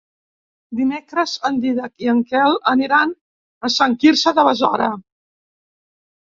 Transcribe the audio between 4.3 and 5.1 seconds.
de Besora.